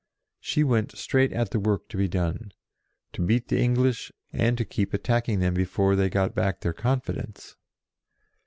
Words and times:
She 0.39 0.63
went 0.63 0.97
straight 0.97 1.31
at 1.31 1.51
the 1.51 1.59
work 1.59 1.87
to 1.89 1.95
be 1.97 2.07
done 2.07 2.53
to 3.13 3.21
beat 3.23 3.49
the 3.49 3.59
English, 3.61 4.11
and 4.33 4.57
to 4.57 4.65
keep 4.65 4.95
attacking 4.95 5.41
them 5.41 5.53
before 5.53 5.95
they 5.95 6.09
got 6.09 6.33
back 6.33 6.61
their 6.61 6.73
confidence. 6.73 7.55